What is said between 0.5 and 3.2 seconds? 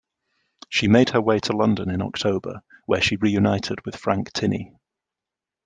She made her way to London in October, where she